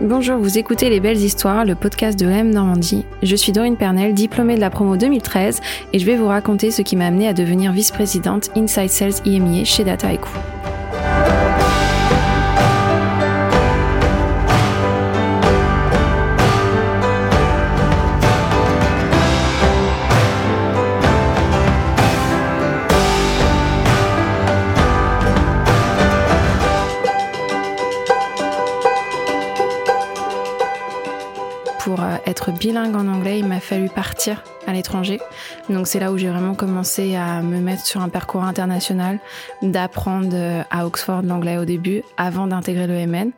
[0.00, 3.04] Bonjour, vous écoutez Les Belles Histoires, le podcast de M Normandie.
[3.24, 5.60] Je suis Dorine Pernel, diplômée de la promo 2013,
[5.92, 9.64] et je vais vous raconter ce qui m'a amené à devenir vice-présidente Inside Sales IMIA
[9.64, 10.12] chez Data
[32.58, 35.20] bilingue en anglais, il m'a fallu partir à l'étranger.
[35.70, 39.18] Donc c'est là où j'ai vraiment commencé à me mettre sur un parcours international,
[39.62, 43.30] d'apprendre euh, à Oxford l'anglais au début, avant d'intégrer l'EMN,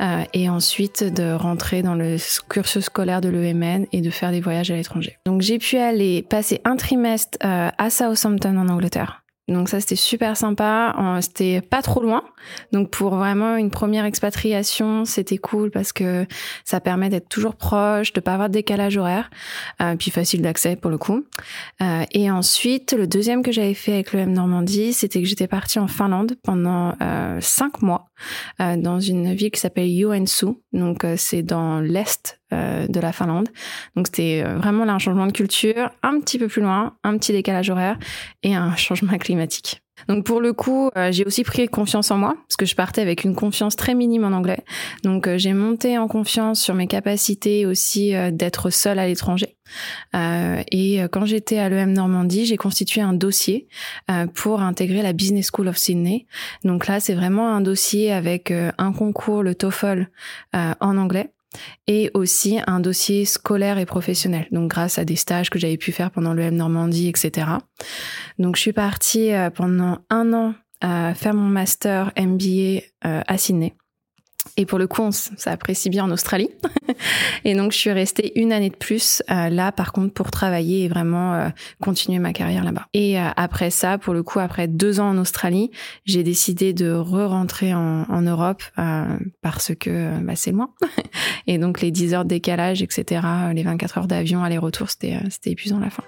[0.00, 2.16] euh, et ensuite de rentrer dans le
[2.48, 5.18] cursus scolaire de l'EMN et de faire des voyages à l'étranger.
[5.26, 10.36] Donc j'ai pu aller passer un trimestre à Southampton en Angleterre donc ça c'était super
[10.36, 12.22] sympa, c'était pas trop loin.
[12.72, 16.26] Donc pour vraiment une première expatriation, c'était cool parce que
[16.64, 19.30] ça permet d'être toujours proche, de pas avoir de décalage horaire,
[19.80, 21.24] euh, puis facile d'accès pour le coup.
[21.82, 25.48] Euh, et ensuite, le deuxième que j'avais fait avec le M Normandie, c'était que j'étais
[25.48, 28.06] partie en Finlande pendant euh, cinq mois
[28.60, 30.54] euh, dans une ville qui s'appelle Joensuu.
[30.72, 33.48] Donc euh, c'est dans l'est euh, de la Finlande.
[33.96, 37.32] Donc c'était vraiment là un changement de culture, un petit peu plus loin, un petit
[37.32, 37.98] décalage horaire
[38.42, 39.81] et un changement climatique.
[40.08, 43.00] Donc pour le coup, euh, j'ai aussi pris confiance en moi parce que je partais
[43.00, 44.64] avec une confiance très minime en anglais.
[45.04, 49.56] Donc euh, j'ai monté en confiance sur mes capacités aussi euh, d'être seule à l'étranger.
[50.14, 53.68] et quand j'étais à l'EM Normandie, j'ai constitué un dossier
[54.34, 56.26] pour intégrer la Business School of Sydney.
[56.62, 60.08] Donc là, c'est vraiment un dossier avec un concours, le TOEFL
[60.52, 61.30] en anglais
[61.86, 64.46] et aussi un dossier scolaire et professionnel.
[64.50, 67.46] Donc grâce à des stages que j'avais pu faire pendant le M Normandie, etc.
[68.38, 73.38] Donc je suis partie euh, pendant un an à faire mon master MBA euh, à
[73.38, 73.74] Sydney.
[74.56, 76.50] Et pour le coup, ça apprécie bien en Australie.
[77.44, 80.84] et donc, je suis restée une année de plus euh, là, par contre, pour travailler
[80.84, 81.48] et vraiment euh,
[81.80, 82.86] continuer ma carrière là-bas.
[82.92, 85.70] Et euh, après ça, pour le coup, après deux ans en Australie,
[86.04, 88.62] j'ai décidé de re-rentrer en, Europe
[89.40, 90.70] parce que bah, c'est loin.
[91.48, 95.80] et donc, les 10 heures de décalage, etc., les 24 heures d'avion aller-retour, c'était épuisant
[95.80, 96.04] la fin.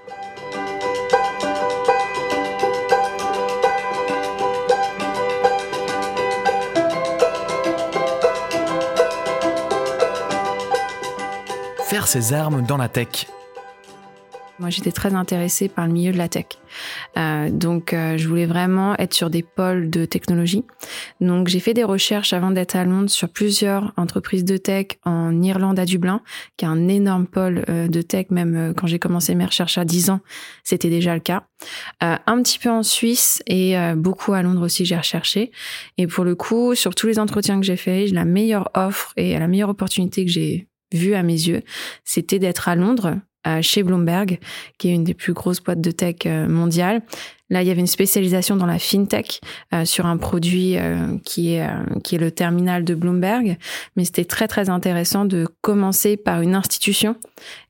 [12.03, 13.27] Ses armes dans la tech.
[14.61, 16.47] Moi, j'étais très intéressée par le milieu de la tech.
[17.17, 20.65] Euh, donc, euh, je voulais vraiment être sur des pôles de technologie.
[21.21, 25.43] Donc, j'ai fait des recherches avant d'être à Londres sur plusieurs entreprises de tech en
[25.43, 26.21] Irlande à Dublin,
[26.57, 28.27] qui est un énorme pôle euh, de tech.
[28.31, 30.21] Même quand j'ai commencé mes recherches à 10 ans,
[30.63, 31.45] c'était déjà le cas.
[32.01, 35.51] Un petit peu en Suisse et beaucoup à Londres aussi, j'ai recherché.
[35.99, 39.39] Et pour le coup, sur tous les entretiens que j'ai faits, la meilleure offre et
[39.39, 41.63] la meilleure opportunité que j'ai vu à mes yeux,
[42.05, 43.19] c'était d'être à Londres,
[43.61, 44.39] chez Bloomberg,
[44.79, 47.03] qui est une des plus grosses boîtes de tech euh, mondiales.
[47.51, 49.41] Là, il y avait une spécialisation dans la fintech
[49.75, 51.69] euh, sur un produit euh, qui est
[52.03, 53.59] qui est le terminal de Bloomberg,
[53.97, 57.17] mais c'était très très intéressant de commencer par une institution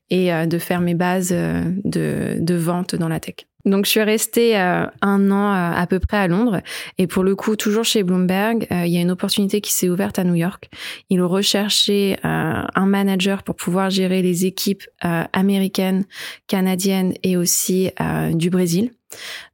[0.09, 3.47] et de faire mes bases de de vente dans la tech.
[3.65, 6.61] Donc je suis restée euh, un an euh, à peu près à Londres
[6.97, 9.89] et pour le coup toujours chez Bloomberg, euh, il y a une opportunité qui s'est
[9.89, 10.69] ouverte à New York.
[11.09, 16.05] Ils recherchaient un manager pour pouvoir gérer les équipes américaines,
[16.47, 17.91] canadiennes et aussi
[18.33, 18.91] du Brésil.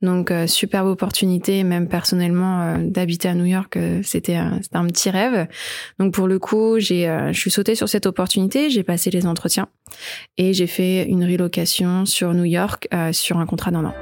[0.01, 5.09] Donc euh, superbe opportunité, même personnellement euh, d'habiter à New York, euh, c'était un, petit
[5.09, 5.47] rêve.
[5.99, 9.67] Donc pour le coup, j'ai je suis sautée sur cette opportunité, j'ai passé les entretiens
[10.37, 13.93] et j'ai fait une relocation sur New York sur un contrat d'un an.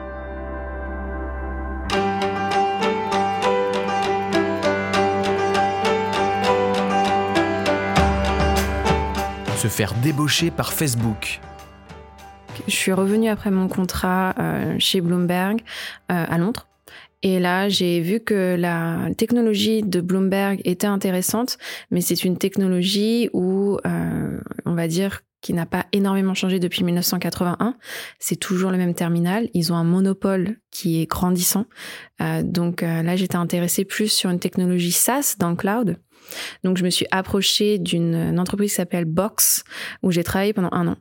[9.58, 11.42] Se faire débaucher par Facebook.
[12.68, 15.62] Je suis revenue après mon contrat euh, chez Bloomberg
[16.12, 16.68] euh, à Londres.
[17.22, 21.58] Et là, j'ai vu que la technologie de Bloomberg était intéressante,
[21.92, 26.84] mais c'est une technologie où, euh, on va dire, qui n'a pas énormément changé depuis
[26.84, 27.76] 1981.
[28.20, 29.50] C'est toujours le même terminal.
[29.54, 31.66] Ils ont un monopole qui est grandissant.
[32.44, 35.98] Donc là, j'étais intéressée plus sur une technologie SaaS dans le cloud.
[36.64, 39.64] Donc je me suis approchée d'une entreprise qui s'appelle Box,
[40.04, 40.96] où j'ai travaillé pendant un an.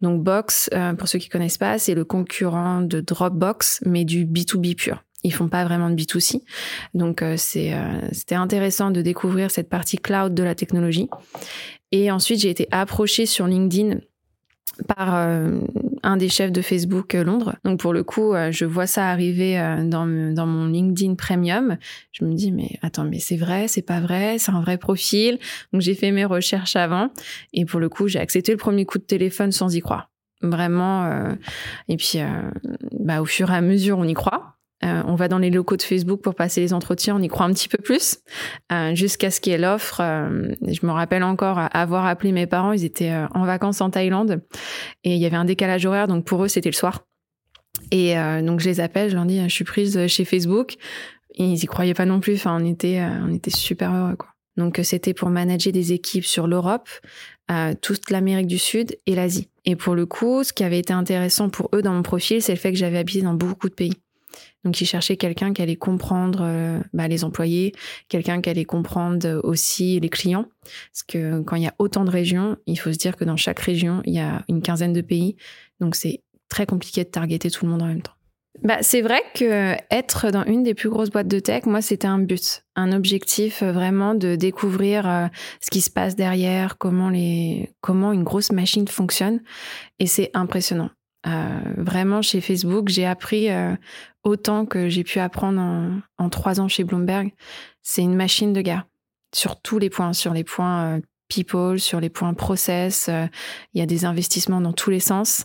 [0.00, 4.26] Donc Box, euh, pour ceux qui connaissent pas, c'est le concurrent de Dropbox, mais du
[4.26, 6.40] B2B pur ils font pas vraiment de B2C.
[6.94, 7.76] Donc c'est
[8.10, 11.10] c'était intéressant de découvrir cette partie cloud de la technologie.
[11.92, 13.98] Et ensuite, j'ai été approchée sur LinkedIn
[14.86, 15.14] par
[16.02, 17.56] un des chefs de Facebook Londres.
[17.64, 21.76] Donc pour le coup, je vois ça arriver dans, dans mon LinkedIn Premium.
[22.12, 25.38] Je me dis mais attends mais c'est vrai, c'est pas vrai, c'est un vrai profil.
[25.72, 27.10] Donc j'ai fait mes recherches avant
[27.52, 30.10] et pour le coup j'ai accepté le premier coup de téléphone sans y croire.
[30.42, 31.28] Vraiment.
[31.88, 32.18] et puis
[32.92, 34.59] bah, au fur et à mesure on y croit.
[34.82, 37.46] Euh, on va dans les locaux de Facebook pour passer les entretiens, on y croit
[37.46, 38.18] un petit peu plus,
[38.72, 40.00] euh, jusqu'à ce qu'il y ait l'offre.
[40.00, 44.42] Euh, je me rappelle encore avoir appelé mes parents, ils étaient en vacances en Thaïlande
[45.04, 47.04] et il y avait un décalage horaire, donc pour eux c'était le soir.
[47.92, 50.76] Et donc je les appelle, je leur dis je suis prise chez Facebook.
[51.34, 52.34] Ils y croyaient pas non plus.
[52.34, 54.28] Enfin, on était, on était super heureux quoi.
[54.56, 56.88] Donc c'était pour manager des équipes sur l'Europe,
[57.80, 59.48] toute l'Amérique du Sud et l'Asie.
[59.64, 62.52] Et pour le coup, ce qui avait été intéressant pour eux dans mon profil, c'est
[62.52, 63.94] le fait que j'avais habité dans beaucoup de pays.
[64.64, 67.72] Donc, ils cherchaient quelqu'un qui allait comprendre euh, bah, les employés,
[68.08, 70.46] quelqu'un qui allait comprendre aussi les clients.
[70.92, 73.36] Parce que quand il y a autant de régions, il faut se dire que dans
[73.36, 75.36] chaque région, il y a une quinzaine de pays.
[75.80, 78.12] Donc, c'est très compliqué de targeter tout le monde en même temps.
[78.62, 82.08] Bah, c'est vrai que être dans une des plus grosses boîtes de tech, moi, c'était
[82.08, 85.26] un but, un objectif euh, vraiment de découvrir euh,
[85.60, 89.40] ce qui se passe derrière, comment les, comment une grosse machine fonctionne.
[89.98, 90.90] Et c'est impressionnant.
[91.26, 93.74] Euh, vraiment, chez Facebook, j'ai appris euh,
[94.24, 95.60] autant que j'ai pu apprendre
[96.18, 97.32] en, trois ans chez Bloomberg.
[97.82, 98.86] C'est une machine de guerre
[99.34, 103.08] sur tous les points, sur les points euh, people, sur les points process.
[103.74, 105.44] Il y a des investissements dans tous les sens.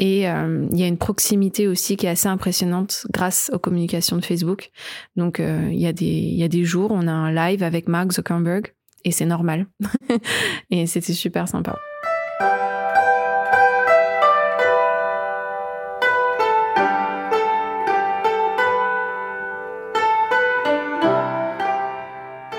[0.00, 4.24] Et il y a une proximité aussi qui est assez impressionnante grâce aux communications de
[4.24, 4.70] Facebook.
[5.16, 8.72] Donc, il, y y a des jours, on a un live avec Mark Zuckerberg
[9.04, 9.66] et c'est normal.
[10.70, 11.78] et c'était super sympa.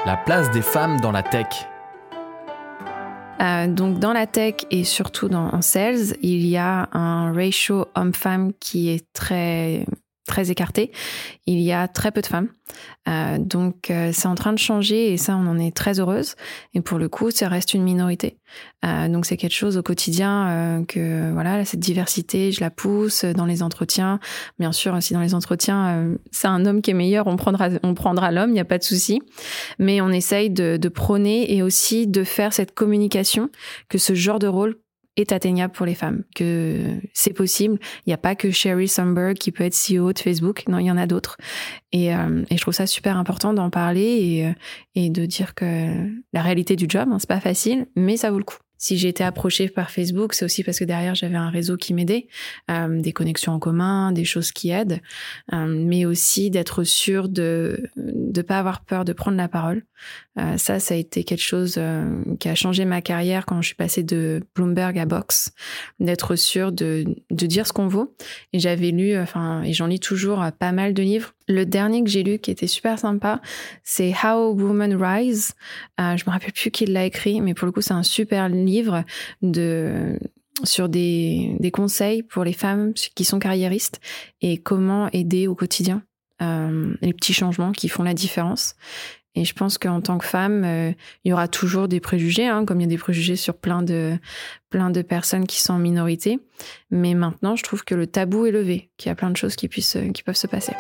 [0.10, 1.46] La place des femmes dans la tech.
[3.42, 7.86] Euh, donc dans la tech et surtout dans, en sales, il y a un ratio
[7.94, 9.86] homme-femme qui est très
[10.30, 10.92] très écarté.
[11.48, 12.50] Il y a très peu de femmes.
[13.08, 16.36] Euh, donc euh, c'est en train de changer et ça on en est très heureuse.
[16.76, 18.38] Et pour le coup, ça reste une minorité.
[18.86, 23.46] Euh, donc c'est quelque chose au quotidien que voilà cette diversité, je la pousse dans
[23.46, 24.20] les entretiens.
[24.60, 27.96] Bien sûr, si dans les entretiens c'est un homme qui est meilleur, on prendra on
[27.96, 29.22] prendra l'homme, il n'y a pas de souci.
[29.80, 33.50] Mais on essaye de prôner et aussi de faire cette communication
[33.90, 34.78] que ce genre de rôle
[35.22, 37.78] est atteignable pour les femmes, que c'est possible.
[38.06, 40.86] Il n'y a pas que Sherry Sandberg qui peut être CEO de Facebook, non, il
[40.86, 41.38] y en a d'autres.
[41.92, 44.54] Et, euh, je trouve ça super important d'en parler
[44.96, 48.32] et, euh, de dire que la réalité du job, hein, c'est pas facile, mais ça
[48.32, 48.58] vaut le coup.
[48.82, 51.94] Si j'ai été approchée par Facebook, c'est aussi parce que derrière j'avais un réseau qui
[51.94, 52.28] m'aidait,
[52.72, 55.02] euh, des connexions en commun, des choses qui aident,
[55.52, 59.84] mais aussi d'être sûr de ne pas avoir peur de prendre la parole.
[60.40, 63.68] Euh, ça, ça a été quelque chose euh, qui a changé ma carrière quand je
[63.68, 65.52] suis passée de Bloomberg à Box,
[66.00, 68.16] d'être sûr de, dire ce qu'on vaut.
[68.54, 72.10] Et j'avais lu, enfin, et j'en lis toujours pas mal de livres le dernier que
[72.10, 73.42] j'ai lu qui était super sympa,
[73.84, 75.54] c'est How Women Rise.
[76.00, 78.48] Euh, je me rappelle plus qui l'a écrit, mais pour le coup, c'est un super
[78.48, 79.04] livre
[80.64, 84.00] sur des, conseils pour les femmes qui sont carriéristes
[84.42, 86.04] et comment aider au quotidien
[86.42, 88.76] euh, les petits changements qui font la différence.
[89.40, 90.92] Et je pense qu'en tant que femme, euh,
[91.24, 93.82] il y aura toujours des préjugés, hein, comme il y a des préjugés sur plein
[93.82, 94.18] de,
[94.70, 96.40] plein de personnes qui sont en minorité.
[96.92, 99.56] Mais maintenant, je trouve que le tabou est levé, qu'il y a plein de choses
[99.56, 100.74] qui, puissent, qui peuvent se passer.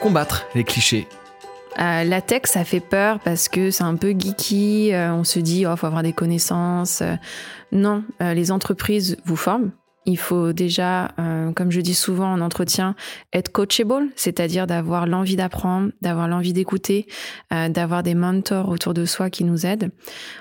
[0.00, 1.06] combattre les clichés
[1.80, 4.92] euh, la tech, ça fait peur parce que c'est un peu geeky.
[4.92, 7.02] Euh, on se dit, oh, faut avoir des connaissances.
[7.02, 7.14] Euh,
[7.70, 9.70] non, les entreprises vous forment
[10.08, 12.96] il faut déjà, euh, comme je dis souvent en entretien,
[13.34, 17.06] être coachable, c'est-à-dire d'avoir l'envie d'apprendre, d'avoir l'envie d'écouter,
[17.52, 19.90] euh, d'avoir des mentors autour de soi qui nous aident.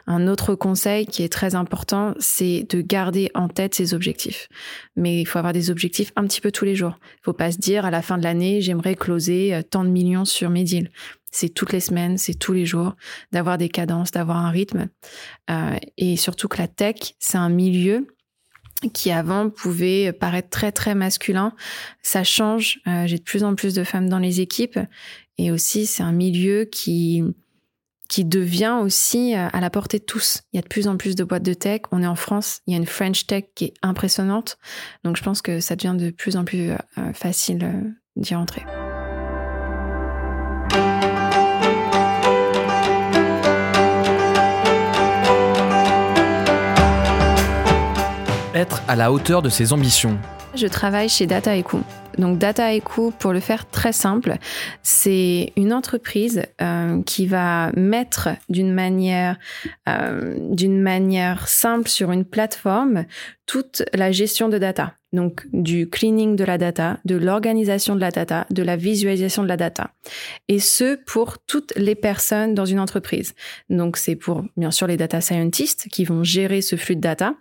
[0.08, 4.48] Un autre conseil qui est très important, c'est de garder en tête ses objectifs.
[4.96, 6.98] Mais il faut avoir des objectifs un petit peu tous les jours.
[7.15, 9.89] Il faut pas se dire à la fin de l'année, j'aimerais closer euh, tant de
[9.89, 10.89] millions sur mes deals
[11.31, 12.96] c'est toutes les semaines, c'est tous les jours,
[13.31, 14.88] d'avoir des cadences, d'avoir un rythme.
[15.98, 18.07] et surtout que la tech, c'est un milieu
[18.93, 21.53] qui avant pouvait paraître très très masculin.
[22.01, 22.79] Ça change.
[22.88, 24.79] Euh, j'ai de plus en plus de femmes dans les équipes
[25.38, 27.24] et aussi c'est un milieu qui
[28.07, 30.43] qui devient aussi euh, à la portée de tous.
[30.53, 31.81] Il y a de plus en plus de boîtes de tech.
[31.91, 34.57] On est en France, il y a une French tech qui est impressionnante.
[35.03, 38.63] Donc je pense que ça devient de plus en plus euh, facile d'y entrer.
[48.87, 50.17] À la hauteur de ses ambitions.
[50.55, 51.81] Je travaille chez Data Echo.
[52.17, 54.37] Donc Data Echo, pour le faire très simple,
[54.81, 63.05] c'est une entreprise euh, qui va mettre euh, d'une manière simple sur une plateforme
[63.48, 64.94] toute la gestion de data.
[65.13, 69.48] Donc du cleaning de la data, de l'organisation de la data, de la visualisation de
[69.48, 69.94] la data.
[70.50, 73.34] Et ce, pour toutes les personnes dans une entreprise.
[73.70, 77.36] Donc c'est pour, bien sûr, les data scientists qui vont gérer ce flux de data,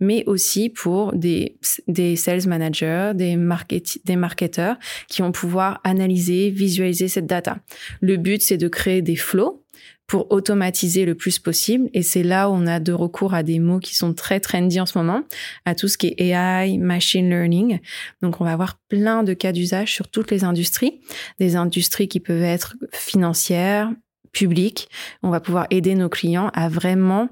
[0.00, 4.76] mais aussi pour des, des sales managers, des, market, des marketeurs
[5.08, 7.58] qui vont pouvoir analyser, visualiser cette data.
[8.00, 9.61] Le but, c'est de créer des flows
[10.06, 11.88] pour automatiser le plus possible.
[11.94, 14.80] Et c'est là où on a de recours à des mots qui sont très trendy
[14.80, 15.22] en ce moment,
[15.64, 17.80] à tout ce qui est AI, machine learning.
[18.20, 21.00] Donc, on va avoir plein de cas d'usage sur toutes les industries,
[21.38, 23.92] des industries qui peuvent être financières,
[24.32, 24.88] publiques.
[25.22, 27.28] On va pouvoir aider nos clients à vraiment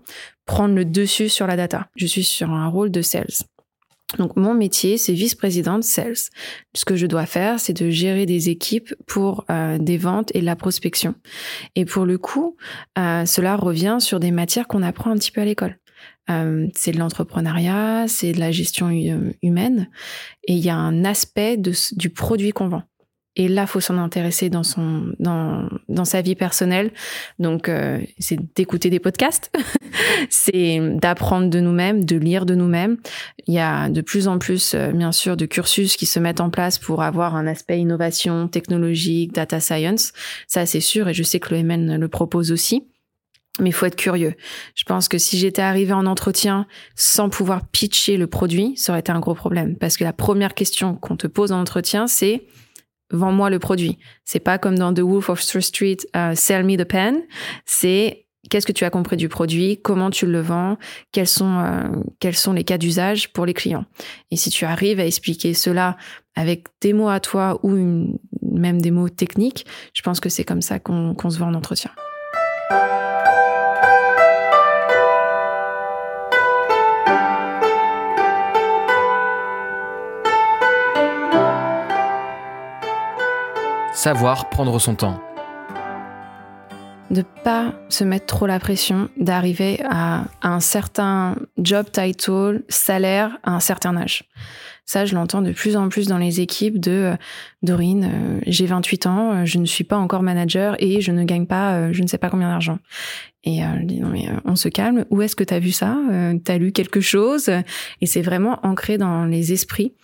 [0.46, 1.88] prendre le dessus sur la data.
[1.96, 3.44] Je suis sur un rôle de sales.
[4.18, 6.30] Donc mon métier, c'est vice-présidente sales.
[6.74, 10.40] Ce que je dois faire, c'est de gérer des équipes pour euh, des ventes et
[10.40, 11.14] la prospection.
[11.76, 12.56] Et pour le coup,
[12.98, 15.78] euh, cela revient sur des matières qu'on apprend un petit peu à l'école.
[16.28, 18.90] Euh, c'est de l'entrepreneuriat, c'est de la gestion
[19.42, 19.88] humaine,
[20.46, 22.82] et il y a un aspect de, du produit qu'on vend.
[23.40, 26.90] Et là, faut s'en intéresser dans son dans dans sa vie personnelle.
[27.38, 29.50] Donc, euh, c'est d'écouter des podcasts,
[30.28, 32.98] c'est d'apprendre de nous-mêmes, de lire de nous-mêmes.
[33.46, 36.42] Il y a de plus en plus, euh, bien sûr, de cursus qui se mettent
[36.42, 40.12] en place pour avoir un aspect innovation technologique, data science.
[40.46, 42.84] Ça, c'est sûr, et je sais que le MN le propose aussi.
[43.58, 44.34] Mais il faut être curieux.
[44.74, 49.00] Je pense que si j'étais arrivée en entretien sans pouvoir pitcher le produit, ça aurait
[49.00, 49.76] été un gros problème.
[49.76, 52.44] Parce que la première question qu'on te pose en entretien, c'est
[53.10, 53.98] vends-moi le produit.
[54.24, 57.22] C'est pas comme dans The Wolf of Street, uh, sell me the pen.
[57.64, 60.78] C'est qu'est-ce que tu as compris du produit, comment tu le vends,
[61.12, 61.88] quels sont euh,
[62.20, 63.84] quels sont les cas d'usage pour les clients?
[64.30, 65.96] Et si tu arrives à expliquer cela
[66.34, 70.62] avec des mots à toi ou même des mots techniques, je pense que c'est comme
[70.62, 71.90] ça qu'on se vend en entretien.
[84.00, 85.20] Savoir prendre son temps.
[87.10, 93.50] De pas se mettre trop la pression d'arriver à, un certain job title, salaire à
[93.50, 94.24] un certain âge.
[94.86, 97.16] Ça, je l'entends de plus en plus dans les équipes de euh,
[97.62, 101.24] Dorine, euh, j'ai 28 ans, euh, je ne suis pas encore manager et je ne
[101.24, 102.78] gagne pas je ne sais pas combien d'argent.
[103.44, 105.96] Et je dis non mais on se calme, où est-ce que tu as vu ça?
[106.44, 107.50] Tu as lu quelque chose?
[108.02, 109.94] Et c'est vraiment ancré dans les esprits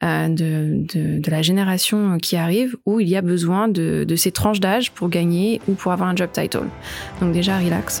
[0.00, 4.30] de, de, de, la génération qui arrive où il y a besoin de, de ces
[4.30, 6.68] tranches d'âge pour gagner ou pour avoir un job title.
[7.20, 8.00] Donc déjà, relax.